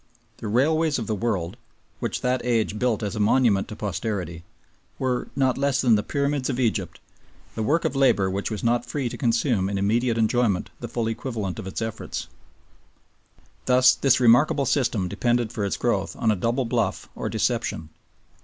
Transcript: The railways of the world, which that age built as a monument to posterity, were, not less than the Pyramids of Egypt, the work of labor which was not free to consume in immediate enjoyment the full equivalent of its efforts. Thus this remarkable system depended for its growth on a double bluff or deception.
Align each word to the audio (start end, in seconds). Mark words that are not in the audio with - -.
The 0.37 0.47
railways 0.47 0.97
of 0.97 1.05
the 1.05 1.13
world, 1.13 1.57
which 1.99 2.21
that 2.21 2.43
age 2.43 2.79
built 2.79 3.03
as 3.03 3.15
a 3.15 3.19
monument 3.19 3.67
to 3.67 3.75
posterity, 3.75 4.43
were, 4.97 5.27
not 5.35 5.59
less 5.59 5.79
than 5.79 5.93
the 5.93 6.01
Pyramids 6.01 6.49
of 6.49 6.59
Egypt, 6.59 6.99
the 7.53 7.61
work 7.61 7.85
of 7.85 7.95
labor 7.95 8.27
which 8.27 8.49
was 8.49 8.63
not 8.63 8.83
free 8.83 9.09
to 9.09 9.15
consume 9.15 9.69
in 9.69 9.77
immediate 9.77 10.17
enjoyment 10.17 10.71
the 10.79 10.87
full 10.87 11.05
equivalent 11.07 11.59
of 11.59 11.67
its 11.67 11.83
efforts. 11.83 12.27
Thus 13.67 13.93
this 13.93 14.19
remarkable 14.19 14.65
system 14.65 15.07
depended 15.07 15.51
for 15.51 15.63
its 15.63 15.77
growth 15.77 16.15
on 16.15 16.31
a 16.31 16.35
double 16.35 16.65
bluff 16.65 17.07
or 17.13 17.29
deception. 17.29 17.89